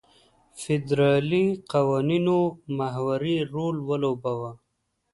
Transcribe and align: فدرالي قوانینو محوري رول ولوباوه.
فدرالي 0.61 1.45
قوانینو 1.73 2.37
محوري 2.77 3.37
رول 3.53 3.75
ولوباوه. 3.87 4.51